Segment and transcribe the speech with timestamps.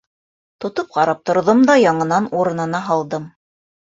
[0.63, 3.31] Тотоп ҡарап торҙом да, яңынан урынына һалдым.